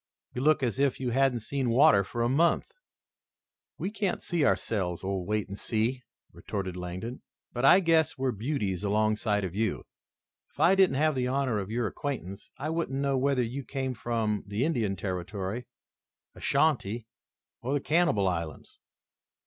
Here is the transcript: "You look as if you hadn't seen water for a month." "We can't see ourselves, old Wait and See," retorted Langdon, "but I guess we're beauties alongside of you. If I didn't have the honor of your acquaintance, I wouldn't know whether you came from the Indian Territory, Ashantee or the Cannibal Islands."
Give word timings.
"You 0.33 0.41
look 0.41 0.63
as 0.63 0.79
if 0.79 0.99
you 0.99 1.11
hadn't 1.11 1.41
seen 1.41 1.69
water 1.69 2.03
for 2.03 2.23
a 2.23 2.27
month." 2.27 2.71
"We 3.77 3.91
can't 3.91 4.23
see 4.23 4.43
ourselves, 4.43 5.03
old 5.03 5.27
Wait 5.27 5.47
and 5.47 5.59
See," 5.59 6.01
retorted 6.33 6.75
Langdon, 6.75 7.21
"but 7.53 7.65
I 7.65 7.81
guess 7.81 8.17
we're 8.17 8.31
beauties 8.31 8.83
alongside 8.83 9.43
of 9.43 9.53
you. 9.53 9.83
If 10.51 10.59
I 10.59 10.73
didn't 10.73 10.95
have 10.95 11.13
the 11.13 11.27
honor 11.27 11.59
of 11.59 11.69
your 11.69 11.85
acquaintance, 11.85 12.51
I 12.57 12.71
wouldn't 12.71 12.99
know 12.99 13.15
whether 13.15 13.43
you 13.43 13.63
came 13.63 13.93
from 13.93 14.43
the 14.47 14.65
Indian 14.65 14.95
Territory, 14.95 15.67
Ashantee 16.35 17.05
or 17.61 17.75
the 17.75 17.79
Cannibal 17.79 18.27
Islands." 18.27 18.79